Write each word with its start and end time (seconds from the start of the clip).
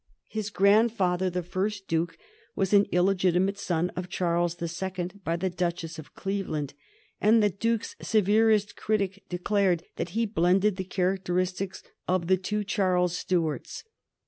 His 0.29 0.49
grandfather, 0.49 1.29
the 1.29 1.43
first 1.43 1.87
Duke, 1.87 2.17
was 2.55 2.73
an 2.73 2.87
illegitimate 2.91 3.59
son 3.59 3.91
of 3.91 4.09
Charles 4.09 4.55
the 4.55 4.67
Second 4.67 5.23
by 5.23 5.35
the 5.35 5.51
Duchess 5.51 5.99
of 5.99 6.15
Cleveland, 6.15 6.73
and 7.21 7.43
the 7.43 7.51
Duke's 7.51 7.95
severest 8.01 8.75
critic 8.75 9.23
declared 9.29 9.83
that 9.97 10.09
he 10.17 10.25
blended 10.25 10.77
the 10.77 10.85
characteristics 10.85 11.83
of 12.07 12.25
the 12.25 12.37
two 12.37 12.63
Charles 12.63 13.15
Stuarts. 13.15 13.83